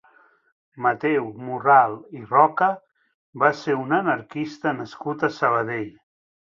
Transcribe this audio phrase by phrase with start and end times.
[0.85, 2.71] Mateu Morral i Roca
[3.45, 5.91] va ser un anarquista nascut a Sabadell.